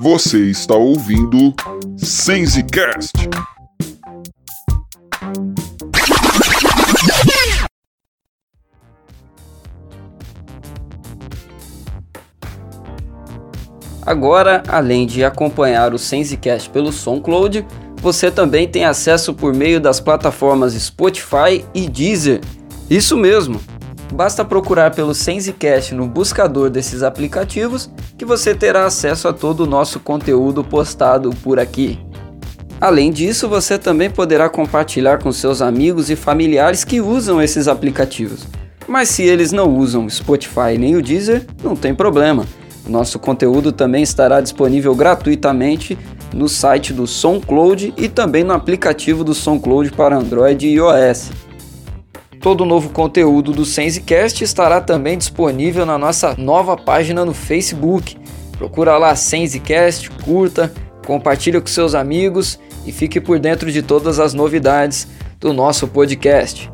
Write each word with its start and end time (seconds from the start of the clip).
Você 0.00 0.50
está 0.50 0.74
ouvindo 0.74 1.54
Sensecast. 1.98 3.12
Agora, 14.00 14.62
além 14.68 15.06
de 15.06 15.22
acompanhar 15.22 15.92
o 15.92 15.98
Sensecast 15.98 16.70
pelo 16.70 16.90
SoundCloud, 16.90 17.66
você 18.00 18.30
também 18.30 18.66
tem 18.66 18.86
acesso 18.86 19.34
por 19.34 19.52
meio 19.52 19.78
das 19.78 20.00
plataformas 20.00 20.72
Spotify 20.72 21.62
e 21.74 21.86
Deezer. 21.86 22.40
Isso 22.88 23.18
mesmo! 23.18 23.60
Basta 24.12 24.44
procurar 24.44 24.94
pelo 24.94 25.14
Sensecast 25.14 25.94
no 25.94 26.06
buscador 26.06 26.70
desses 26.70 27.02
aplicativos 27.02 27.90
que 28.16 28.24
você 28.24 28.54
terá 28.54 28.86
acesso 28.86 29.28
a 29.28 29.32
todo 29.32 29.60
o 29.60 29.66
nosso 29.66 30.00
conteúdo 30.00 30.62
postado 30.62 31.30
por 31.42 31.58
aqui. 31.58 31.98
Além 32.80 33.10
disso, 33.10 33.48
você 33.48 33.78
também 33.78 34.10
poderá 34.10 34.48
compartilhar 34.48 35.18
com 35.18 35.32
seus 35.32 35.62
amigos 35.62 36.10
e 36.10 36.16
familiares 36.16 36.84
que 36.84 37.00
usam 37.00 37.40
esses 37.40 37.68
aplicativos. 37.68 38.46
Mas 38.86 39.08
se 39.08 39.22
eles 39.22 39.50
não 39.50 39.74
usam 39.76 40.08
Spotify 40.08 40.78
nem 40.78 40.94
o 40.94 41.02
Deezer, 41.02 41.44
não 41.62 41.74
tem 41.74 41.94
problema. 41.94 42.44
Nosso 42.86 43.18
conteúdo 43.18 43.72
também 43.72 44.02
estará 44.02 44.40
disponível 44.40 44.94
gratuitamente 44.94 45.98
no 46.32 46.48
site 46.48 46.92
do 46.92 47.06
SoundCloud 47.06 47.94
e 47.96 48.08
também 48.08 48.44
no 48.44 48.52
aplicativo 48.52 49.24
do 49.24 49.34
SoundCloud 49.34 49.90
para 49.92 50.16
Android 50.16 50.66
e 50.66 50.74
iOS. 50.74 51.30
Todo 52.46 52.60
o 52.60 52.64
novo 52.64 52.90
conteúdo 52.90 53.50
do 53.50 53.64
Sensecast 53.64 54.44
estará 54.44 54.80
também 54.80 55.18
disponível 55.18 55.84
na 55.84 55.98
nossa 55.98 56.36
nova 56.38 56.76
página 56.76 57.24
no 57.24 57.34
Facebook. 57.34 58.16
Procura 58.56 58.96
lá 58.96 59.16
Sensecast, 59.16 60.08
curta, 60.24 60.72
compartilhe 61.04 61.60
com 61.60 61.66
seus 61.66 61.92
amigos 61.92 62.56
e 62.86 62.92
fique 62.92 63.20
por 63.20 63.40
dentro 63.40 63.72
de 63.72 63.82
todas 63.82 64.20
as 64.20 64.32
novidades 64.32 65.08
do 65.40 65.52
nosso 65.52 65.88
podcast. 65.88 66.70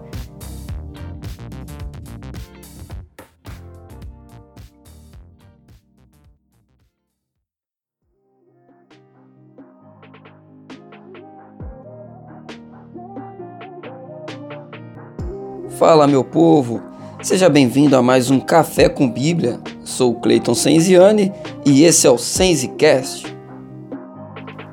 Fala 15.82 16.06
meu 16.06 16.22
povo, 16.22 16.80
seja 17.20 17.48
bem-vindo 17.48 17.96
a 17.96 18.02
mais 18.02 18.30
um 18.30 18.38
Café 18.38 18.88
com 18.88 19.10
Bíblia. 19.10 19.58
Sou 19.82 20.14
Cleiton 20.14 20.54
Senziani 20.54 21.32
e 21.66 21.82
esse 21.82 22.06
é 22.06 22.10
o 22.10 22.16
Senzicast. 22.16 23.26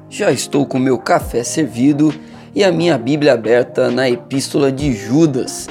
Já 0.07 0.31
estou 0.31 0.67
com 0.67 0.77
meu 0.77 0.99
café 0.99 1.43
servido 1.43 2.13
e 2.53 2.63
a 2.63 2.71
minha 2.71 2.95
Bíblia 2.95 3.33
aberta 3.33 3.89
na 3.89 4.07
Epístola 4.07 4.71
de 4.71 4.93
Judas. 4.93 5.67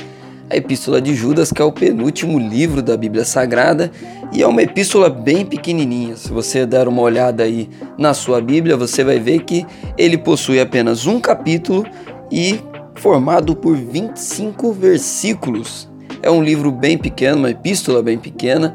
A 0.50 0.56
Epístola 0.56 1.00
de 1.00 1.14
Judas, 1.14 1.52
que 1.52 1.62
é 1.62 1.64
o 1.64 1.70
penúltimo 1.70 2.36
livro 2.36 2.82
da 2.82 2.96
Bíblia 2.96 3.24
Sagrada 3.24 3.92
e 4.32 4.42
é 4.42 4.46
uma 4.46 4.62
epístola 4.62 5.08
bem 5.08 5.46
pequenininha. 5.46 6.16
Se 6.16 6.32
você 6.32 6.66
der 6.66 6.88
uma 6.88 7.02
olhada 7.02 7.44
aí 7.44 7.70
na 7.96 8.12
sua 8.12 8.40
Bíblia, 8.40 8.76
você 8.76 9.04
vai 9.04 9.20
ver 9.20 9.44
que 9.44 9.64
ele 9.96 10.18
possui 10.18 10.58
apenas 10.58 11.06
um 11.06 11.20
capítulo 11.20 11.86
e 12.28 12.58
formado 12.98 13.56
por 13.56 13.76
25 13.76 14.72
versículos. 14.72 15.88
É 16.22 16.30
um 16.30 16.42
livro 16.42 16.70
bem 16.70 16.98
pequeno, 16.98 17.38
uma 17.38 17.50
epístola 17.50 18.02
bem 18.02 18.18
pequena. 18.18 18.74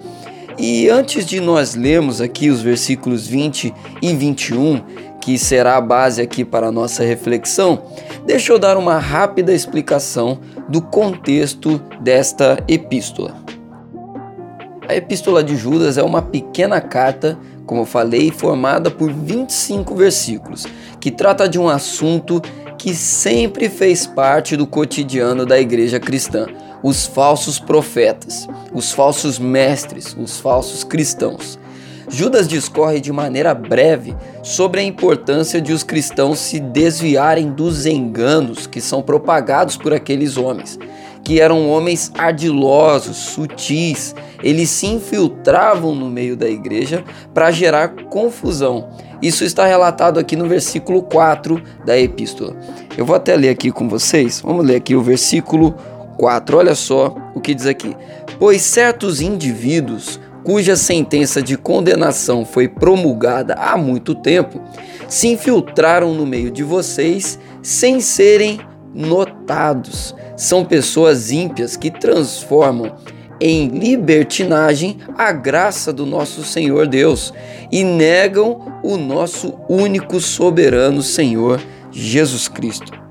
E 0.57 0.89
antes 0.89 1.25
de 1.25 1.39
nós 1.39 1.75
lermos 1.75 2.21
aqui 2.21 2.49
os 2.49 2.61
versículos 2.61 3.27
20 3.27 3.73
e 4.01 4.13
21, 4.13 4.81
que 5.19 5.37
será 5.37 5.77
a 5.77 5.81
base 5.81 6.21
aqui 6.21 6.45
para 6.45 6.67
a 6.67 6.71
nossa 6.71 7.03
reflexão, 7.03 7.83
deixa 8.25 8.53
eu 8.53 8.59
dar 8.59 8.77
uma 8.77 8.97
rápida 8.97 9.53
explicação 9.53 10.39
do 10.69 10.81
contexto 10.81 11.81
desta 11.99 12.63
epístola. 12.67 13.35
A 14.87 14.95
epístola 14.95 15.43
de 15.43 15.55
Judas 15.55 15.97
é 15.97 16.03
uma 16.03 16.21
pequena 16.21 16.79
carta, 16.79 17.37
como 17.65 17.81
eu 17.81 17.85
falei, 17.85 18.31
formada 18.31 18.91
por 18.91 19.11
25 19.11 19.95
versículos, 19.95 20.67
que 20.99 21.09
trata 21.09 21.47
de 21.47 21.57
um 21.57 21.67
assunto 21.67 22.41
que 22.77 22.93
sempre 22.93 23.69
fez 23.69 24.05
parte 24.05 24.55
do 24.55 24.67
cotidiano 24.67 25.45
da 25.45 25.59
igreja 25.59 25.99
cristã: 25.99 26.47
os 26.81 27.05
falsos 27.05 27.59
profetas, 27.59 28.47
os 28.73 28.91
falsos 28.91 29.39
mestres, 29.39 30.15
os 30.19 30.39
falsos 30.39 30.83
cristãos. 30.83 31.59
Judas 32.09 32.47
discorre 32.47 32.99
de 32.99 33.11
maneira 33.11 33.53
breve 33.55 34.13
sobre 34.43 34.81
a 34.81 34.83
importância 34.83 35.61
de 35.61 35.71
os 35.71 35.83
cristãos 35.83 36.37
se 36.39 36.59
desviarem 36.59 37.49
dos 37.49 37.85
enganos 37.85 38.67
que 38.67 38.81
são 38.81 39.01
propagados 39.01 39.77
por 39.77 39.93
aqueles 39.93 40.37
homens, 40.37 40.77
que 41.23 41.39
eram 41.39 41.69
homens 41.69 42.11
ardilosos, 42.17 43.15
sutis, 43.15 44.13
eles 44.43 44.69
se 44.69 44.87
infiltravam 44.87 45.95
no 45.95 46.09
meio 46.09 46.35
da 46.35 46.49
igreja 46.49 47.03
para 47.33 47.49
gerar 47.51 47.95
confusão 48.09 48.89
isso 49.23 49.45
está 49.45 49.65
relatado 49.65 50.19
aqui 50.19 50.35
no 50.35 50.49
versículo 50.49 51.01
4 51.01 51.61
da 51.85 51.97
epístola. 51.97 52.55
Eu 52.97 53.05
vou 53.05 53.15
até 53.15 53.35
ler 53.35 53.49
aqui 53.49 53.71
com 53.71 53.87
vocês. 53.87 54.41
Vamos 54.41 54.65
ler 54.65 54.75
aqui 54.75 54.95
o 54.95 55.01
versículo 55.01 55.75
4. 56.17 56.57
Olha 56.57 56.75
só 56.75 57.15
o 57.33 57.39
que 57.39 57.55
diz 57.55 57.65
aqui: 57.65 57.95
Pois 58.37 58.61
certos 58.61 59.21
indivíduos 59.21 60.19
cuja 60.43 60.75
sentença 60.75 61.41
de 61.41 61.57
condenação 61.57 62.43
foi 62.43 62.67
promulgada 62.67 63.53
há 63.53 63.77
muito 63.77 64.13
tempo, 64.13 64.61
se 65.07 65.29
infiltraram 65.29 66.13
no 66.13 66.25
meio 66.25 66.51
de 66.51 66.63
vocês 66.63 67.39
sem 67.61 68.01
serem 68.01 68.59
notados. 68.93 70.13
São 70.35 70.65
pessoas 70.65 71.31
ímpias 71.31 71.77
que 71.77 71.89
transformam 71.89 72.95
em 73.45 73.67
libertinagem 73.67 74.99
a 75.17 75.33
graça 75.33 75.91
do 75.91 76.05
nosso 76.05 76.45
Senhor 76.45 76.87
Deus 76.87 77.33
e 77.69 77.83
negam 77.83 78.79
o 78.81 78.95
nosso 78.95 79.59
único 79.67 80.21
soberano 80.21 81.03
Senhor 81.03 81.61
Jesus 81.91 82.47
Cristo. 82.47 83.03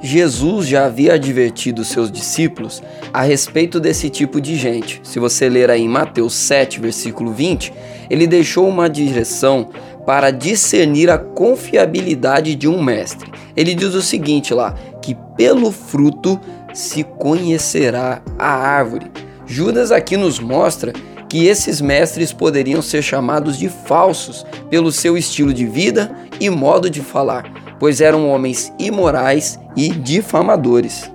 Jesus 0.00 0.68
já 0.68 0.86
havia 0.86 1.14
advertido 1.14 1.84
seus 1.84 2.12
discípulos 2.12 2.80
a 3.12 3.22
respeito 3.22 3.80
desse 3.80 4.08
tipo 4.08 4.40
de 4.40 4.54
gente. 4.54 5.00
Se 5.02 5.18
você 5.18 5.48
ler 5.48 5.68
aí 5.68 5.82
em 5.82 5.88
Mateus 5.88 6.32
7, 6.34 6.78
versículo 6.78 7.32
20, 7.32 7.72
ele 8.08 8.28
deixou 8.28 8.68
uma 8.68 8.88
direção 8.88 9.70
para 10.06 10.30
discernir 10.30 11.10
a 11.10 11.18
confiabilidade 11.18 12.54
de 12.54 12.68
um 12.68 12.80
mestre. 12.80 13.32
Ele 13.56 13.74
diz 13.74 13.94
o 13.94 14.00
seguinte 14.00 14.54
lá: 14.54 14.76
que 15.02 15.16
pelo 15.36 15.72
fruto 15.72 16.40
se 16.72 17.02
conhecerá 17.02 18.22
a 18.38 18.48
árvore. 18.48 19.10
Judas 19.50 19.90
aqui 19.90 20.16
nos 20.16 20.38
mostra 20.38 20.92
que 21.28 21.48
esses 21.48 21.80
mestres 21.80 22.32
poderiam 22.32 22.80
ser 22.80 23.02
chamados 23.02 23.58
de 23.58 23.68
falsos 23.68 24.46
pelo 24.70 24.92
seu 24.92 25.18
estilo 25.18 25.52
de 25.52 25.66
vida 25.66 26.14
e 26.38 26.48
modo 26.48 26.88
de 26.88 27.00
falar, 27.00 27.52
pois 27.80 28.00
eram 28.00 28.30
homens 28.30 28.72
imorais 28.78 29.58
e 29.76 29.88
difamadores. 29.88 31.10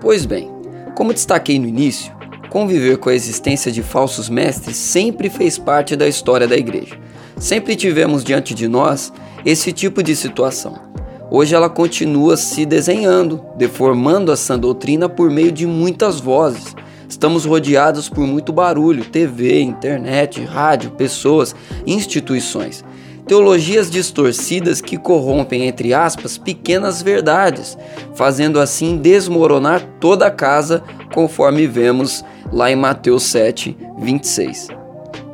Pois 0.00 0.24
bem, 0.24 0.52
como 0.94 1.12
destaquei 1.12 1.58
no 1.58 1.66
início, 1.66 2.12
conviver 2.48 2.96
com 2.98 3.08
a 3.08 3.14
existência 3.14 3.72
de 3.72 3.82
falsos 3.82 4.28
mestres 4.28 4.76
sempre 4.76 5.28
fez 5.28 5.58
parte 5.58 5.96
da 5.96 6.06
história 6.06 6.46
da 6.46 6.56
igreja. 6.56 6.96
Sempre 7.36 7.74
tivemos 7.74 8.22
diante 8.22 8.54
de 8.54 8.68
nós 8.68 9.12
esse 9.44 9.72
tipo 9.72 10.00
de 10.00 10.14
situação. 10.14 10.90
Hoje 11.28 11.56
ela 11.56 11.68
continua 11.68 12.36
se 12.36 12.64
desenhando, 12.64 13.44
deformando 13.56 14.30
a 14.30 14.36
sã 14.36 14.56
doutrina 14.56 15.08
por 15.08 15.28
meio 15.28 15.50
de 15.50 15.64
muitas 15.64 16.20
vozes, 16.20 16.74
Estamos 17.20 17.44
rodeados 17.44 18.08
por 18.08 18.26
muito 18.26 18.50
barulho, 18.50 19.04
TV, 19.04 19.60
internet, 19.60 20.42
rádio, 20.42 20.92
pessoas, 20.92 21.54
instituições. 21.86 22.82
Teologias 23.26 23.90
distorcidas 23.90 24.80
que 24.80 24.96
corrompem, 24.96 25.66
entre 25.66 25.92
aspas, 25.92 26.38
pequenas 26.38 27.02
verdades, 27.02 27.76
fazendo 28.14 28.58
assim 28.58 28.96
desmoronar 28.96 29.86
toda 30.00 30.28
a 30.28 30.30
casa, 30.30 30.82
conforme 31.12 31.66
vemos 31.66 32.24
lá 32.50 32.70
em 32.70 32.76
Mateus 32.76 33.24
7, 33.24 33.76
26. 33.98 34.68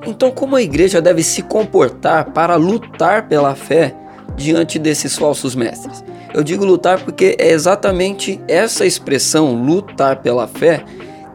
Então, 0.08 0.32
como 0.32 0.56
a 0.56 0.62
igreja 0.62 1.00
deve 1.00 1.22
se 1.22 1.40
comportar 1.40 2.32
para 2.32 2.56
lutar 2.56 3.28
pela 3.28 3.54
fé 3.54 3.94
diante 4.34 4.76
desses 4.76 5.16
falsos 5.16 5.54
mestres? 5.54 6.04
Eu 6.34 6.42
digo 6.42 6.64
lutar 6.64 6.98
porque 7.04 7.36
é 7.38 7.52
exatamente 7.52 8.40
essa 8.48 8.84
expressão, 8.84 9.54
lutar 9.54 10.16
pela 10.16 10.48
fé, 10.48 10.84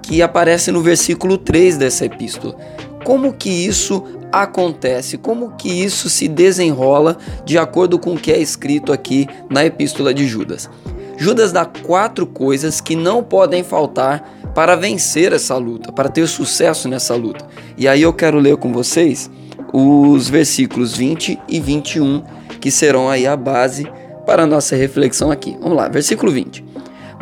que 0.02 0.22
aparece 0.22 0.72
no 0.72 0.82
versículo 0.82 1.38
3 1.38 1.78
dessa 1.78 2.06
epístola. 2.06 2.56
Como 3.04 3.34
que 3.34 3.50
isso 3.50 4.04
acontece? 4.32 5.18
Como 5.18 5.52
que 5.52 5.70
isso 5.70 6.10
se 6.10 6.28
desenrola 6.28 7.18
de 7.46 7.58
acordo 7.58 8.00
com 8.00 8.14
o 8.14 8.18
que 8.18 8.32
é 8.32 8.40
escrito 8.40 8.94
aqui 8.94 9.28
na 9.50 9.66
epístola 9.66 10.14
de 10.14 10.28
Judas? 10.28 10.70
Judas 11.18 11.52
dá 11.52 11.66
quatro 11.66 12.26
coisas 12.26 12.82
que 12.82 12.96
não 12.96 13.24
podem 13.24 13.64
faltar 13.64 14.40
para 14.56 14.76
vencer 14.76 15.34
essa 15.34 15.56
luta, 15.56 15.92
para 15.92 16.10
ter 16.10 16.28
sucesso 16.28 16.88
nessa 16.90 17.16
luta. 17.16 17.46
E 17.78 17.88
aí 17.88 18.02
eu 18.02 18.14
quero 18.14 18.40
ler 18.40 18.58
com 18.58 18.74
vocês 18.74 19.30
os 19.74 20.28
versículos 20.28 20.96
20 20.96 21.40
e 21.48 21.60
21, 21.60 22.24
que 22.60 22.70
serão 22.70 23.10
aí 23.10 23.26
a 23.26 23.38
base 23.38 23.88
para 24.26 24.44
a 24.44 24.48
nossa 24.48 24.76
reflexão 24.76 25.32
aqui. 25.32 25.58
Vamos 25.62 25.78
lá, 25.78 25.88
versículo 25.88 26.32
20. 26.32 26.71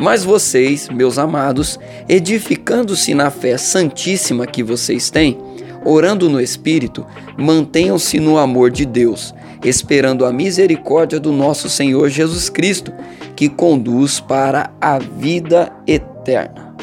Mas 0.00 0.24
vocês, 0.24 0.88
meus 0.88 1.18
amados, 1.18 1.78
edificando-se 2.08 3.12
na 3.12 3.30
fé 3.30 3.58
santíssima 3.58 4.46
que 4.46 4.62
vocês 4.62 5.10
têm, 5.10 5.36
orando 5.84 6.30
no 6.30 6.40
Espírito, 6.40 7.06
mantenham-se 7.36 8.18
no 8.18 8.38
amor 8.38 8.70
de 8.70 8.86
Deus, 8.86 9.34
esperando 9.62 10.24
a 10.24 10.32
misericórdia 10.32 11.20
do 11.20 11.32
nosso 11.32 11.68
Senhor 11.68 12.08
Jesus 12.08 12.48
Cristo, 12.48 12.92
que 13.36 13.46
conduz 13.46 14.20
para 14.20 14.70
a 14.80 14.98
vida 14.98 15.70
eterna. 15.86 16.74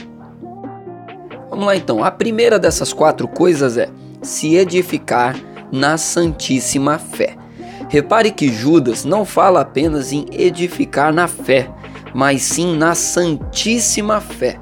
Vamos 1.49 1.65
lá 1.65 1.75
então. 1.75 2.03
A 2.03 2.11
primeira 2.11 2.59
dessas 2.59 2.93
quatro 2.93 3.27
coisas 3.27 3.77
é 3.77 3.89
se 4.21 4.55
edificar 4.55 5.35
na 5.71 5.97
santíssima 5.97 6.99
fé. 6.99 7.35
Repare 7.89 8.31
que 8.31 8.49
Judas 8.49 9.05
não 9.05 9.25
fala 9.25 9.61
apenas 9.61 10.11
em 10.11 10.25
edificar 10.31 11.13
na 11.13 11.27
fé, 11.27 11.69
mas 12.17 12.41
sim 12.41 12.75
na 12.75 12.95
santíssima 12.95 14.19
fé. 14.19 14.59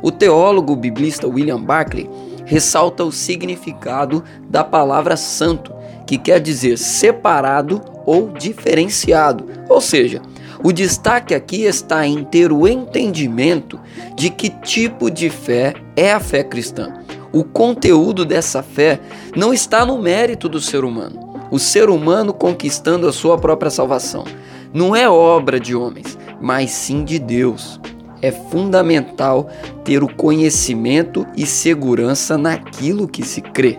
O 0.00 0.10
teólogo 0.10 0.74
biblista 0.74 1.28
William 1.28 1.60
Barclay 1.60 2.08
ressalta 2.46 3.04
o 3.04 3.12
significado 3.12 4.24
da 4.48 4.64
palavra 4.64 5.14
santo, 5.14 5.70
que 6.06 6.16
quer 6.16 6.40
dizer 6.40 6.78
separado 6.78 7.82
ou 8.06 8.30
diferenciado. 8.30 9.44
Ou 9.68 9.82
seja, 9.82 10.22
o 10.62 10.72
destaque 10.72 11.34
aqui 11.34 11.64
está 11.64 12.06
em 12.06 12.24
ter 12.24 12.50
o 12.50 12.66
entendimento 12.66 13.78
de 14.16 14.30
que 14.30 14.48
tipo 14.48 15.10
de 15.10 15.28
fé 15.28 15.74
é 15.94 16.10
a 16.10 16.18
fé 16.18 16.42
cristã. 16.42 16.94
O 17.30 17.44
conteúdo 17.44 18.24
dessa 18.24 18.62
fé 18.62 18.98
não 19.36 19.52
está 19.52 19.84
no 19.84 20.00
mérito 20.00 20.48
do 20.48 20.58
ser 20.58 20.84
humano, 20.84 21.38
o 21.50 21.58
ser 21.58 21.90
humano 21.90 22.32
conquistando 22.32 23.06
a 23.06 23.12
sua 23.12 23.36
própria 23.36 23.70
salvação. 23.70 24.24
Não 24.72 24.96
é 24.96 25.08
obra 25.08 25.60
de 25.60 25.76
homens, 25.76 26.18
mas 26.44 26.72
sim 26.72 27.06
de 27.06 27.18
Deus. 27.18 27.80
É 28.20 28.30
fundamental 28.30 29.48
ter 29.82 30.04
o 30.04 30.14
conhecimento 30.14 31.26
e 31.34 31.46
segurança 31.46 32.36
naquilo 32.36 33.08
que 33.08 33.22
se 33.22 33.40
crê. 33.40 33.78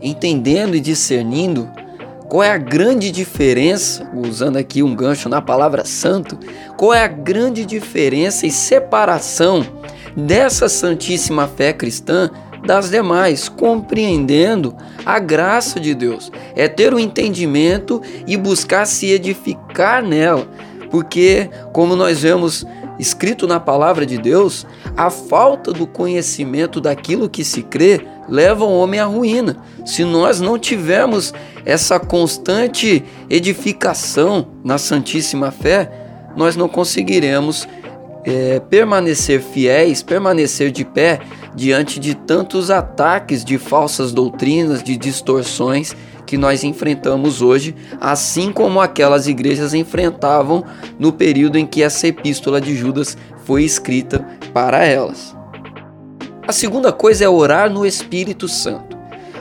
Entendendo 0.00 0.74
e 0.74 0.80
discernindo 0.80 1.68
qual 2.26 2.42
é 2.42 2.50
a 2.50 2.56
grande 2.56 3.10
diferença, 3.10 4.10
usando 4.14 4.56
aqui 4.56 4.82
um 4.82 4.94
gancho 4.94 5.28
na 5.28 5.42
palavra 5.42 5.84
santo, 5.84 6.38
qual 6.78 6.94
é 6.94 7.04
a 7.04 7.08
grande 7.08 7.66
diferença 7.66 8.46
e 8.46 8.50
separação 8.50 9.66
dessa 10.16 10.66
santíssima 10.66 11.46
fé 11.46 11.74
cristã 11.74 12.30
das 12.64 12.88
demais, 12.88 13.50
compreendendo 13.50 14.74
a 15.04 15.18
graça 15.18 15.78
de 15.78 15.94
Deus. 15.94 16.32
É 16.56 16.68
ter 16.68 16.94
o 16.94 16.98
entendimento 16.98 18.00
e 18.26 18.34
buscar 18.36 18.86
se 18.86 19.10
edificar 19.10 20.02
nela, 20.02 20.48
porque, 20.90 21.50
como 21.72 21.94
nós 21.94 22.20
vemos 22.20 22.66
escrito 22.98 23.46
na 23.46 23.60
palavra 23.60 24.04
de 24.04 24.18
Deus, 24.18 24.66
a 24.96 25.08
falta 25.10 25.72
do 25.72 25.86
conhecimento 25.86 26.80
daquilo 26.80 27.28
que 27.28 27.44
se 27.44 27.62
crê 27.62 28.00
leva 28.28 28.64
o 28.64 28.78
homem 28.78 29.00
à 29.00 29.04
ruína. 29.04 29.56
Se 29.86 30.04
nós 30.04 30.40
não 30.40 30.58
tivermos 30.58 31.32
essa 31.64 31.98
constante 31.98 33.04
edificação 33.30 34.48
na 34.64 34.78
Santíssima 34.78 35.50
Fé, 35.50 35.90
nós 36.36 36.56
não 36.56 36.68
conseguiremos 36.68 37.66
é, 38.24 38.60
permanecer 38.60 39.40
fiéis, 39.40 40.02
permanecer 40.02 40.70
de 40.70 40.84
pé 40.84 41.20
diante 41.54 41.98
de 41.98 42.14
tantos 42.14 42.70
ataques 42.70 43.44
de 43.44 43.58
falsas 43.58 44.12
doutrinas, 44.12 44.82
de 44.82 44.96
distorções 44.96 45.96
que 46.28 46.36
nós 46.36 46.62
enfrentamos 46.62 47.40
hoje, 47.40 47.74
assim 47.98 48.52
como 48.52 48.82
aquelas 48.82 49.26
igrejas 49.26 49.72
enfrentavam 49.72 50.62
no 50.98 51.10
período 51.10 51.56
em 51.56 51.64
que 51.64 51.82
essa 51.82 52.06
epístola 52.06 52.60
de 52.60 52.76
Judas 52.76 53.16
foi 53.46 53.64
escrita 53.64 54.28
para 54.52 54.84
elas. 54.84 55.34
A 56.46 56.52
segunda 56.52 56.92
coisa 56.92 57.24
é 57.24 57.28
orar 57.30 57.70
no 57.70 57.86
Espírito 57.86 58.46
Santo. 58.46 58.94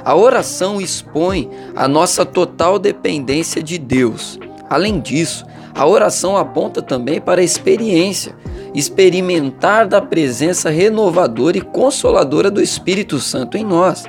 A 0.05 0.15
oração 0.15 0.79
expõe 0.79 1.49
a 1.75 1.89
nossa 1.89 2.25
total 2.25 2.79
dependência 2.79 3.61
de 3.61 3.77
Deus. 3.77 4.39
Além 4.69 5.01
disso, 5.01 5.45
a 5.75 5.85
oração 5.85 6.37
aponta 6.37 6.81
também 6.81 7.19
para 7.19 7.41
a 7.41 7.43
experiência, 7.43 8.33
experimentar 8.73 9.85
da 9.87 9.99
presença 9.99 10.69
renovadora 10.69 11.57
e 11.57 11.61
consoladora 11.61 12.49
do 12.49 12.61
Espírito 12.61 13.19
Santo 13.19 13.57
em 13.57 13.65
nós. 13.65 14.05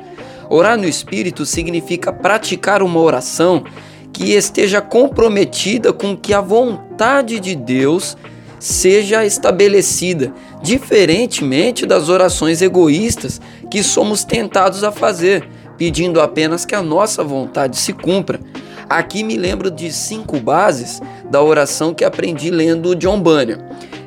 Orar 0.51 0.79
no 0.79 0.87
Espírito 0.87 1.45
significa 1.45 2.13
praticar 2.13 2.83
uma 2.83 3.01
oração 3.01 3.65
que 4.13 4.33
esteja 4.33 4.81
comprometida 4.81 5.93
com 5.93 6.17
que 6.17 6.33
a 6.33 6.41
vontade 6.41 7.39
de 7.39 7.55
Deus 7.55 8.17
seja 8.59 9.25
estabelecida, 9.25 10.33
diferentemente 10.63 11.87
das 11.87 12.09
orações 12.09 12.61
egoístas 12.61 13.41
que 13.71 13.83
somos 13.83 14.25
tentados 14.25 14.83
a 14.83 14.91
fazer, 14.91 15.49
pedindo 15.77 16.21
apenas 16.21 16.65
que 16.65 16.75
a 16.75 16.83
nossa 16.83 17.23
vontade 17.23 17.77
se 17.77 17.93
cumpra. 17.93 18.41
Aqui 18.89 19.23
me 19.23 19.37
lembro 19.37 19.71
de 19.71 19.93
cinco 19.93 20.41
bases 20.41 21.01
da 21.31 21.43
oração 21.43 21.93
que 21.93 22.05
aprendi 22.05 22.51
lendo 22.51 22.97
John 22.97 23.21
Bunyan 23.21 23.59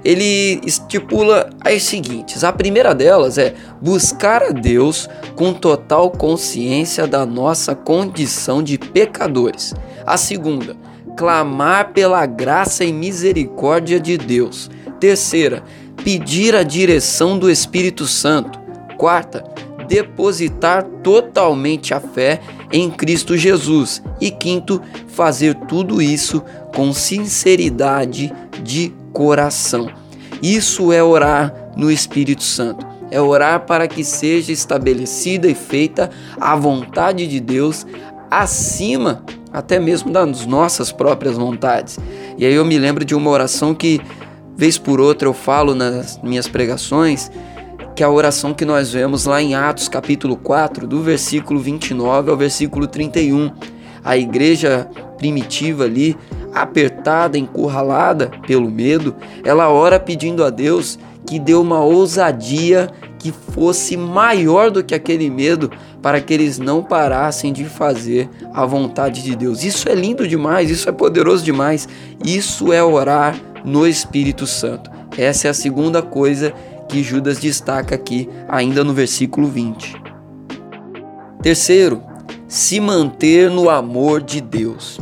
ele 0.03 0.59
estipula 0.65 1.50
as 1.59 1.83
seguintes: 1.83 2.44
a 2.44 2.51
primeira 2.51 2.94
delas 2.94 3.38
é 3.38 3.53
buscar 3.81 4.44
a 4.44 4.50
Deus 4.50 5.09
com 5.36 5.53
total 5.53 6.12
consciência 6.12 7.07
da 7.07 7.25
nossa 7.25 7.75
condição 7.75 8.63
de 8.63 8.77
pecadores. 8.77 9.74
A 10.06 10.18
segunda, 10.18 10.75
clamar 11.15 11.94
pela 11.94 12.25
graça 12.25 12.83
e 12.83 12.92
misericórdia 12.92 14.00
de 14.00 14.18
Deus. 14.18 14.69
Terceira, 15.00 15.63
pedir 16.04 16.56
a 16.56 16.63
direção 16.63 17.38
do 17.38 17.50
Espírito 17.50 18.06
Santo. 18.07 18.59
Quarta, 18.97 19.44
depositar 19.88 20.83
totalmente 21.04 21.94
a 21.94 22.00
fé 22.00 22.39
em 22.71 22.89
Cristo 22.89 23.36
Jesus. 23.36 24.01
E 24.19 24.31
quinto, 24.31 24.81
fazer 25.07 25.56
tudo 25.68 26.01
isso 26.01 26.44
com 26.74 26.94
sinceridade 26.94 28.33
de 28.63 28.94
coração. 29.13 29.90
Isso 30.42 30.92
é 30.92 31.04
orar 31.04 31.72
no 31.75 31.92
Espírito 31.92 32.44
Santo. 32.44 32.86
É 33.10 33.19
orar 33.22 33.66
para 33.66 33.88
que 33.88 34.04
seja 34.04 34.52
estabelecida 34.52 35.48
e 35.48 35.56
feita 35.56 36.10
a 36.40 36.56
vontade 36.56 37.28
de 37.28 37.40
Deus 37.40 37.86
acima 38.30 39.24
até 39.52 39.80
mesmo 39.80 40.12
das 40.12 40.46
nossas 40.46 40.92
próprias 40.92 41.38
vontades. 41.38 42.00
E 42.38 42.45
aí 42.45 42.54
eu 42.54 42.64
me 42.64 42.78
lembro 42.78 43.04
de 43.04 43.14
uma 43.14 43.30
oração 43.30 43.76
que, 43.76 44.00
vez 44.56 44.78
por 44.78 45.02
outra, 45.02 45.28
eu 45.28 45.33
falo 45.33 45.76
nas 45.76 46.19
minhas 46.24 46.47
pregações, 46.47 47.30
que 47.95 48.02
é 48.02 48.06
a 48.06 48.09
oração 48.09 48.54
que 48.54 48.64
nós 48.64 48.94
vemos 48.94 49.26
lá 49.26 49.42
em 49.42 49.54
Atos 49.54 49.90
capítulo 49.90 50.38
4, 50.38 50.88
do 50.88 51.02
versículo 51.02 51.59
29 51.59 52.31
ao 52.31 52.38
versículo 52.38 52.88
31. 52.88 53.52
A 54.04 54.18
igreja 54.18 54.90
primitiva 55.18 55.83
ali, 55.83 56.18
apertada, 56.54 57.38
encurralada 57.38 58.31
pelo 58.46 58.70
medo, 58.70 59.16
ela 59.44 59.70
ora 59.70 60.00
pedindo 60.00 60.44
a 60.44 60.50
Deus 60.50 61.00
que 61.26 61.40
dê 61.40 61.54
uma 61.54 61.81
ousadia 61.81 62.90
que 63.20 63.31
fosse 63.31 63.96
maior 63.96 64.72
do 64.72 64.84
que 64.84 64.96
aquele 64.96 65.30
medo 65.30 65.72
para 66.02 66.20
que 66.20 66.34
eles 66.34 66.58
não 66.58 66.84
parassem 66.84 67.54
de 67.54 67.66
fazer 67.66 68.28
a 68.52 68.66
vontade 68.66 69.22
de 69.22 69.36
Deus. 69.36 69.64
Isso 69.64 69.88
é 69.88 69.94
lindo 69.94 70.28
demais, 70.28 70.72
isso 70.72 70.90
é 70.90 70.92
poderoso 70.92 71.44
demais. 71.44 71.88
Isso 72.26 72.74
é 72.74 72.84
orar 72.84 73.40
no 73.64 73.86
Espírito 73.86 74.48
Santo. 74.48 74.90
Essa 75.16 75.48
é 75.48 75.52
a 75.52 75.54
segunda 75.54 76.02
coisa 76.02 76.52
que 76.90 77.04
Judas 77.04 77.40
destaca 77.40 77.94
aqui, 77.94 78.28
ainda 78.50 78.84
no 78.84 78.94
versículo 78.94 79.48
20. 79.48 80.02
Terceiro, 81.44 82.02
se 82.48 82.80
manter 82.80 83.50
no 83.50 83.70
amor 83.70 84.22
de 84.22 84.42
Deus. 84.42 85.00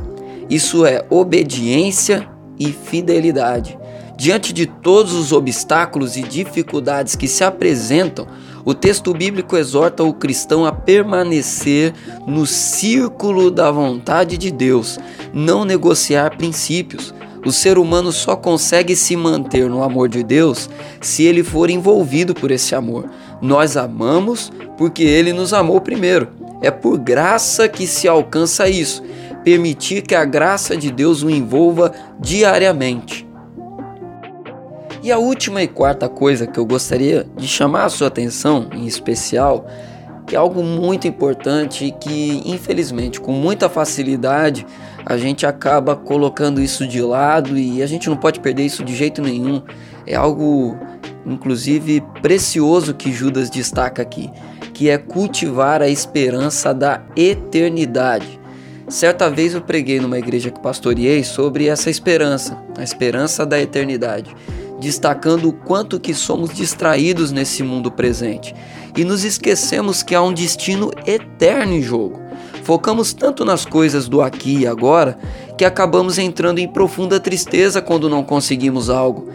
Isso 0.50 0.86
é 0.86 1.06
obediência 1.10 2.28
e 2.60 2.72
fidelidade. 2.72 3.78
Diante 4.18 4.52
de 4.52 4.66
todos 4.66 5.14
os 5.14 5.32
obstáculos 5.32 6.18
e 6.18 6.24
dificuldades 6.24 7.16
que 7.16 7.28
se 7.28 7.44
apresentam, 7.44 8.28
o 8.66 8.74
texto 8.74 9.14
bíblico 9.14 9.56
exorta 9.56 10.04
o 10.04 10.14
cristão 10.14 10.66
a 10.66 10.74
permanecer 10.74 11.94
no 12.28 12.46
círculo 12.46 13.50
da 13.50 13.72
vontade 13.72 14.38
de 14.38 14.52
Deus, 14.52 15.00
não 15.34 15.64
negociar 15.64 16.36
princípios. 16.36 17.14
O 17.46 17.52
ser 17.54 17.78
humano 17.78 18.12
só 18.12 18.36
consegue 18.36 18.96
se 18.96 19.16
manter 19.16 19.70
no 19.70 19.82
amor 19.82 20.10
de 20.10 20.22
Deus 20.22 20.70
se 21.00 21.24
ele 21.24 21.44
for 21.44 21.70
envolvido 21.70 22.34
por 22.34 22.52
esse 22.52 22.76
amor. 22.76 23.10
Nós 23.42 23.78
amamos 23.78 24.52
porque 24.78 25.04
ele 25.04 25.32
nos 25.32 25.54
amou 25.54 25.80
primeiro. 25.80 26.28
É 26.62 26.70
por 26.70 26.98
graça 26.98 27.70
que 27.70 27.88
se 27.88 28.06
alcança 28.06 28.68
isso 28.68 29.02
permitir 29.44 30.02
que 30.02 30.16
a 30.16 30.26
graça 30.26 30.76
de 30.76 30.92
Deus 30.92 31.24
o 31.24 31.30
envolva 31.30 31.92
diariamente. 32.20 33.28
E 35.02 35.12
a 35.12 35.18
última 35.18 35.64
e 35.64 35.68
quarta 35.68 36.10
coisa 36.10 36.46
que 36.46 36.60
eu 36.60 36.66
gostaria 36.66 37.26
de 37.38 37.48
chamar 37.48 37.86
a 37.86 37.90
sua 37.90 38.08
atenção, 38.08 38.68
em 38.74 38.86
especial, 38.86 39.66
que 40.28 40.36
é 40.36 40.40
algo 40.40 40.62
muito 40.62 41.08
importante 41.08 41.86
e 41.86 41.92
que, 41.92 42.42
infelizmente, 42.46 43.20
com 43.20 43.32
muita 43.32 43.70
facilidade, 43.70 44.66
a 45.06 45.18
gente 45.18 45.46
acaba 45.46 45.96
colocando 45.96 46.62
isso 46.62 46.86
de 46.86 47.02
lado 47.02 47.58
e 47.58 47.82
a 47.82 47.88
gente 47.88 48.10
não 48.10 48.18
pode 48.18 48.40
perder 48.40 48.64
isso 48.64 48.84
de 48.84 48.96
jeito 48.96 49.22
nenhum. 49.22 49.62
É 50.06 50.16
algo, 50.16 50.78
inclusive, 51.26 52.04
precioso 52.22 52.94
que 52.94 53.12
Judas 53.12 53.50
destaca 53.50 54.02
aqui, 54.02 54.30
que 54.74 54.90
é 54.90 54.98
cultivar 54.98 55.82
a 55.82 55.90
esperança 55.90 56.74
da 56.74 57.02
eternidade. 57.16 58.39
Certa 58.90 59.30
vez 59.30 59.54
eu 59.54 59.62
preguei 59.62 60.00
numa 60.00 60.18
igreja 60.18 60.50
que 60.50 60.60
pastoreei 60.60 61.24
sobre 61.24 61.68
essa 61.68 61.90
esperança, 61.90 62.58
a 62.78 62.84
esperança 62.84 63.46
da 63.46 63.60
eternidade 63.60 64.36
destacando 64.80 65.50
o 65.50 65.54
quanto 65.54 66.00
que 66.00 66.14
somos 66.14 66.52
distraídos 66.52 67.32
nesse 67.32 67.62
mundo 67.62 67.92
presente 67.92 68.56
e 68.96 69.04
nos 69.04 69.24
esquecemos 69.24 70.02
que 70.02 70.16
há 70.16 70.22
um 70.22 70.34
destino 70.34 70.92
eterno 71.06 71.74
em 71.74 71.82
jogo. 71.82 72.20
Focamos 72.64 73.14
tanto 73.14 73.44
nas 73.44 73.66
coisas 73.66 74.08
do 74.08 74.22
aqui 74.22 74.60
e 74.60 74.68
agora 74.68 75.18
que 75.58 75.66
acabamos 75.66 76.18
entrando 76.18 76.60
em 76.60 76.68
profunda 76.68 77.20
tristeza 77.20 77.82
quando 77.82 78.10
não 78.10 78.24
conseguimos 78.24 78.90
algo. 78.90 79.28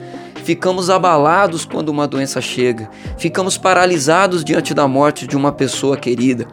Ficamos 0.44 0.90
abalados 0.90 1.64
quando 1.64 1.88
uma 1.88 2.06
doença 2.06 2.40
chega, 2.40 2.90
ficamos 3.16 3.56
paralisados 3.56 4.44
diante 4.44 4.74
da 4.74 4.86
morte 4.86 5.26
de 5.26 5.36
uma 5.36 5.52
pessoa 5.52 5.96
querida. 5.96 6.46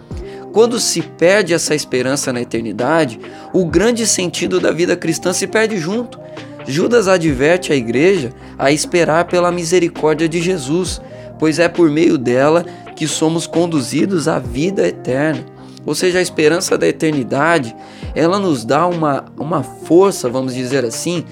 Quando 0.54 0.80
se 0.80 1.02
perde 1.02 1.54
essa 1.54 1.74
esperança 1.74 2.34
na 2.34 2.42
eternidade, 2.42 3.20
o 3.54 3.66
grande 3.66 4.06
sentido 4.06 4.60
da 4.60 4.72
vida 4.72 4.96
cristã 4.98 5.32
se 5.32 5.48
perde 5.48 5.78
junto. 5.78 6.20
Judas 6.68 7.08
adverte 7.08 7.72
a 7.72 7.76
igreja 7.76 8.34
a 8.58 8.72
esperar 8.72 9.26
pela 9.26 9.52
misericórdia 9.52 10.28
de 10.28 10.42
Jesus, 10.42 11.02
pois 11.40 11.58
é 11.58 11.68
por 11.68 11.90
meio 11.90 12.18
dela 12.18 12.66
que 12.96 13.08
somos 13.08 13.48
conduzidos 13.48 14.28
à 14.28 14.40
vida 14.40 14.88
eterna. 14.88 15.44
Ou 15.86 15.96
seja, 15.96 16.20
a 16.20 16.22
esperança 16.22 16.78
da 16.78 16.88
eternidade, 16.88 17.76
ela 18.14 18.38
nos 18.38 18.64
dá 18.64 18.86
uma, 18.86 19.26
uma 19.40 19.64
força, 19.64 20.30
vamos 20.30 20.54
dizer 20.54 20.86
assim, 20.86 21.26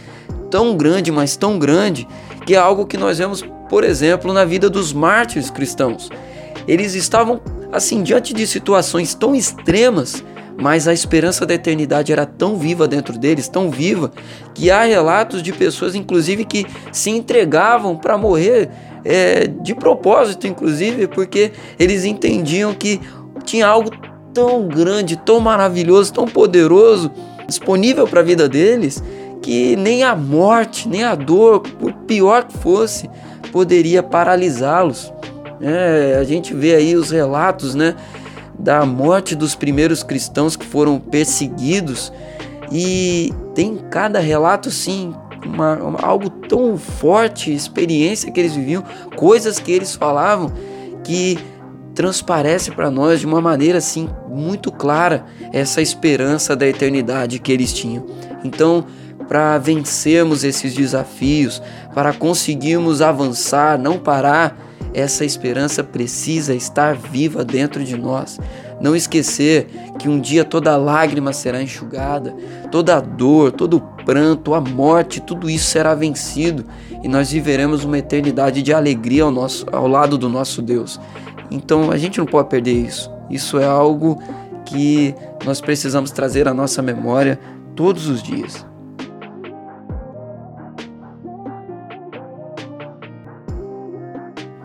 tão 0.50 0.76
grande, 0.76 1.12
mas 1.12 1.36
tão 1.36 1.60
grande, 1.60 2.08
que 2.46 2.56
é 2.56 2.58
algo 2.58 2.88
que 2.88 2.98
nós 2.98 3.20
vemos, 3.20 3.44
por 3.70 3.84
exemplo, 3.84 4.34
na 4.34 4.46
vida 4.46 4.70
dos 4.70 4.92
mártires 4.92 5.52
cristãos. 5.52 6.10
Eles 6.68 6.96
estavam 6.96 7.40
assim 7.72 8.04
diante 8.04 8.34
de 8.34 8.46
situações 8.48 9.14
tão 9.14 9.36
extremas 9.36 10.24
mas 10.62 10.88
a 10.88 10.94
esperança 10.94 11.46
da 11.46 11.54
eternidade 11.54 12.12
era 12.12 12.26
tão 12.26 12.58
viva 12.58 12.86
dentro 12.88 13.18
deles, 13.18 13.48
tão 13.48 13.72
viva, 13.72 14.12
que 14.54 14.70
há 14.70 14.84
relatos 14.84 15.42
de 15.42 15.54
pessoas, 15.54 15.96
inclusive, 15.96 16.44
que 16.44 16.66
se 16.92 17.10
entregavam 17.10 17.96
para 17.96 18.18
morrer 18.18 18.70
é, 19.06 19.48
de 19.48 19.74
propósito, 19.74 20.48
inclusive, 20.48 21.08
porque 21.08 21.54
eles 21.80 22.04
entendiam 22.04 22.74
que 22.74 23.00
tinha 23.46 23.66
algo 23.66 23.90
tão 24.34 24.68
grande, 24.68 25.16
tão 25.16 25.40
maravilhoso, 25.40 26.14
tão 26.14 26.26
poderoso 26.26 27.10
disponível 27.48 28.06
para 28.06 28.20
a 28.20 28.24
vida 28.24 28.50
deles, 28.50 29.02
que 29.42 29.76
nem 29.78 30.04
a 30.04 30.16
morte, 30.16 30.90
nem 30.90 31.04
a 31.04 31.16
dor, 31.16 31.62
por 31.62 31.94
pior 31.94 32.44
que 32.44 32.58
fosse, 32.58 33.10
poderia 33.52 34.04
paralisá-los. 34.04 35.12
É, 35.62 36.18
a 36.20 36.24
gente 36.24 36.54
vê 36.54 36.76
aí 36.76 36.96
os 36.96 37.12
relatos, 37.12 37.76
né? 37.76 37.96
da 38.60 38.86
morte 38.86 39.36
dos 39.36 39.56
primeiros 39.56 40.04
cristãos 40.04 40.58
que 40.58 40.66
foram 40.66 41.00
perseguidos 41.00 42.12
e 42.70 43.34
tem 43.56 43.78
cada 43.90 44.20
relato 44.20 44.70
sim 44.70 45.14
uma, 45.46 45.76
uma, 45.76 46.00
algo 46.02 46.30
tão 46.30 46.78
forte, 46.78 47.54
experiência 47.54 48.30
que 48.30 48.40
eles 48.40 48.54
viviam, 48.54 48.84
coisas 49.16 49.58
que 49.58 49.72
eles 49.72 49.96
falavam 49.96 50.52
que 51.06 51.40
transparece 51.96 52.72
para 52.72 52.92
nós 52.92 53.22
de 53.22 53.26
uma 53.26 53.40
maneira 53.40 53.78
assim 53.78 54.10
muito 54.28 54.72
clara 54.72 55.26
essa 55.54 55.82
esperança 55.82 56.56
da 56.56 56.68
eternidade 56.68 57.40
que 57.40 57.52
eles 57.52 57.74
tinham. 57.74 58.06
Então, 58.44 58.86
para 59.28 59.58
vencermos 59.58 60.44
esses 60.44 60.74
desafios, 60.74 61.62
para 61.94 62.14
conseguirmos 62.14 63.02
avançar, 63.02 63.78
não 63.80 63.98
parar, 63.98 64.69
essa 64.94 65.24
esperança 65.24 65.84
precisa 65.84 66.54
estar 66.54 66.96
viva 66.96 67.44
dentro 67.44 67.84
de 67.84 67.98
nós. 67.98 68.40
Não 68.82 68.96
esquecer 68.96 69.68
que 69.98 70.08
um 70.08 70.20
dia 70.20 70.44
toda 70.46 70.76
lágrima 70.78 71.34
será 71.34 71.62
enxugada, 71.62 72.34
toda 72.72 73.00
dor, 73.00 73.52
todo 73.52 73.82
pranto, 74.06 74.54
a 74.54 74.62
morte, 74.62 75.20
tudo 75.20 75.50
isso 75.50 75.66
será 75.66 75.94
vencido 75.94 76.66
e 77.04 77.08
nós 77.08 77.32
viveremos 77.32 77.84
uma 77.84 77.98
eternidade 77.98 78.62
de 78.62 78.74
alegria 78.74 79.24
ao, 79.24 79.32
nosso, 79.32 79.66
ao 79.72 79.88
lado 79.88 80.18
do 80.18 80.30
nosso 80.30 80.62
Deus. 80.62 81.00
Então 81.52 81.92
a 81.92 81.98
gente 81.98 82.20
não 82.20 82.26
pode 82.26 82.50
perder 82.50 82.74
isso. 82.74 83.12
Isso 83.30 83.60
é 83.60 83.66
algo 83.66 84.22
que 84.66 85.14
nós 85.46 85.62
precisamos 85.62 86.12
trazer 86.12 86.48
à 86.48 86.54
nossa 86.54 86.82
memória 86.82 87.40
todos 87.76 88.08
os 88.08 88.22
dias. 88.22 88.69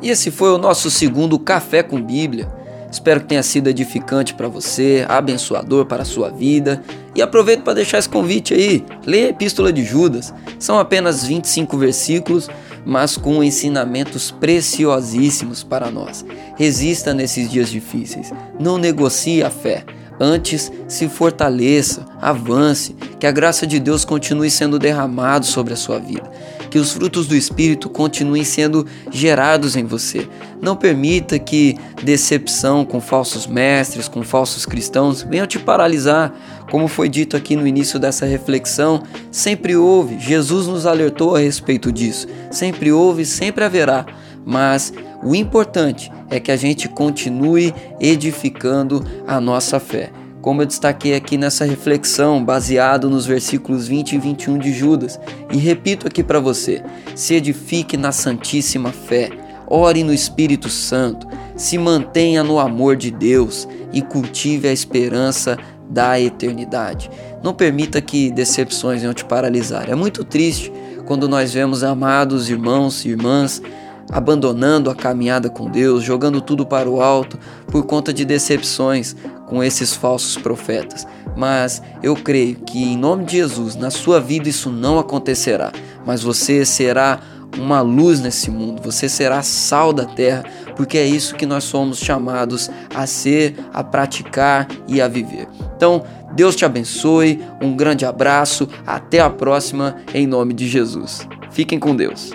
E 0.05 0.11
esse 0.11 0.31
foi 0.31 0.51
o 0.51 0.59
nosso 0.59 0.91
segundo 0.91 1.39
Café 1.39 1.83
com 1.83 1.99
Bíblia. 1.99 2.47
Espero 2.93 3.21
que 3.21 3.27
tenha 3.27 3.43
sido 3.43 3.71
edificante 3.71 4.35
para 4.35 4.49
você, 4.49 5.03
abençoador 5.09 5.87
para 5.87 6.03
a 6.03 6.05
sua 6.05 6.29
vida. 6.29 6.83
E 7.15 7.23
aproveito 7.23 7.63
para 7.63 7.73
deixar 7.73 7.97
esse 8.01 8.09
convite 8.11 8.53
aí. 8.53 8.85
Leia 9.07 9.29
a 9.29 9.31
Epístola 9.31 9.73
de 9.73 9.83
Judas. 9.83 10.35
São 10.59 10.79
apenas 10.79 11.25
25 11.25 11.79
versículos, 11.79 12.51
mas 12.85 13.17
com 13.17 13.43
ensinamentos 13.43 14.31
preciosíssimos 14.31 15.65
para 15.65 15.91
nós. 15.91 16.23
Resista 16.55 17.15
nesses 17.15 17.51
dias 17.51 17.71
difíceis. 17.71 18.31
Não 18.61 18.77
negocie 18.77 19.43
a 19.43 19.49
fé. 19.49 19.87
Antes, 20.21 20.71
se 20.87 21.09
fortaleça, 21.09 22.05
avance, 22.21 22.95
que 23.19 23.27
a 23.27 23.33
graça 23.33 23.67
de 23.67 23.81
Deus 23.81 24.05
continue 24.05 24.51
sendo 24.51 24.79
derramado 24.79 25.47
sobre 25.47 25.73
a 25.73 25.77
sua 25.77 25.99
vida 25.99 26.31
que 26.75 26.79
os 26.81 26.93
frutos 26.93 27.29
do 27.29 27.37
Espírito 27.37 27.89
continuem 27.89 28.43
sendo 28.43 28.85
gerados 29.09 29.77
em 29.77 29.85
você. 29.85 30.27
Não 30.61 30.75
permita 30.75 31.39
que 31.39 31.79
decepção 32.03 32.85
com 32.85 33.01
falsos 33.01 33.47
mestres, 33.47 34.09
com 34.09 34.25
falsos 34.25 34.67
cristãos, 34.67 35.23
venham 35.23 35.47
te 35.47 35.57
paralisar. 35.57 36.35
Como 36.69 36.89
foi 36.89 37.09
dito 37.09 37.37
aqui 37.37 37.55
no 37.55 37.65
início 37.65 37.97
dessa 37.97 38.27
reflexão, 38.27 39.05
sempre 39.31 39.77
houve, 39.77 40.19
Jesus 40.19 40.67
nos 40.67 40.85
alertou 40.85 41.37
a 41.37 41.39
respeito 41.39 41.93
disso. 41.93 42.27
Sempre 42.51 42.91
houve, 42.91 43.25
sempre 43.25 43.63
haverá. 43.63 44.05
Mas 44.45 44.93
o 45.23 45.33
importante 45.33 46.11
é 46.35 46.41
que 46.41 46.51
a 46.51 46.57
gente 46.57 46.89
continue 46.89 47.73
edificando 48.01 49.05
a 49.25 49.41
nossa 49.41 49.79
fé 49.79 50.11
como 50.43 50.61
eu 50.61 50.67
destaquei 50.67 51.15
aqui 51.15 51.39
nessa 51.39 51.65
reflexão, 51.65 52.45
baseado 52.45 53.09
nos 53.09 53.25
versículos 53.25 53.89
20 53.89 54.13
e 54.13 54.19
21 54.19 54.59
de 54.59 54.75
Judas. 54.75 55.19
E 55.51 55.57
repito 55.57 56.07
aqui 56.07 56.23
para 56.23 56.39
você: 56.39 56.83
se 57.15 57.33
edifique 57.33 57.97
na 57.97 58.13
Santíssima 58.13 58.93
Fé, 58.93 59.31
ore 59.67 60.05
no 60.05 60.13
Espírito 60.13 60.69
Santo, 60.69 61.27
se 61.57 61.79
mantenha 61.79 62.45
no 62.45 62.59
amor 62.59 62.95
de 62.95 63.11
Deus 63.11 63.67
e 63.91 64.03
cultive 64.03 64.69
a 64.69 64.73
esperança 64.73 65.57
da 65.89 66.21
eternidade. 66.21 67.11
Não 67.43 67.55
permita 67.55 68.03
que 68.03 68.31
decepções 68.31 69.01
venham 69.01 69.15
te 69.15 69.25
paralisar. 69.25 69.89
É 69.89 69.95
muito 69.95 70.23
triste 70.25 70.71
quando 71.07 71.27
nós 71.27 71.55
vemos 71.55 71.83
amados 71.83 72.51
irmãos 72.51 73.03
e 73.07 73.09
irmãs 73.09 73.63
abandonando 74.11 74.91
a 74.91 74.95
caminhada 74.95 75.49
com 75.49 75.71
Deus, 75.71 76.03
jogando 76.03 76.41
tudo 76.41 76.67
para 76.67 76.89
o 76.89 77.01
alto 77.01 77.39
por 77.67 77.85
conta 77.85 78.13
de 78.13 78.25
decepções 78.25 79.17
com 79.47 79.63
esses 79.63 79.95
falsos 79.95 80.37
profetas. 80.37 81.07
Mas 81.37 81.83
eu 82.03 82.15
creio 82.15 82.57
que 82.57 82.83
em 82.83 82.97
nome 82.97 83.25
de 83.25 83.37
Jesus, 83.37 83.77
na 83.77 83.91
sua 83.91 84.21
vida 84.21 84.49
isso 84.49 84.71
não 84.71 84.99
acontecerá, 84.99 85.73
mas 86.07 86.23
você 86.23 86.65
será 86.65 87.21
uma 87.59 87.81
luz 87.81 88.21
nesse 88.21 88.51
mundo, 88.51 88.83
você 88.83 89.09
será 89.09 89.43
sal 89.43 89.93
da 89.93 90.05
terra, 90.05 90.45
porque 90.77 90.99
é 90.99 91.07
isso 91.07 91.37
que 91.37 91.47
nós 91.47 91.65
somos 91.65 91.99
chamados 91.99 92.71
a 92.95 93.07
ser, 93.07 93.55
a 93.73 93.83
praticar 93.83 94.67
e 94.89 95.01
a 95.01 95.09
viver. 95.09 95.47
Então, 95.77 96.03
Deus 96.35 96.57
te 96.57 96.65
abençoe, 96.65 97.41
um 97.63 97.77
grande 97.77 98.05
abraço, 98.05 98.69
até 98.87 99.21
a 99.21 99.31
próxima, 99.31 99.97
em 100.13 100.27
nome 100.27 100.53
de 100.53 100.69
Jesus. 100.69 101.29
Fiquem 101.51 101.79
com 101.79 101.95
Deus. 101.95 102.33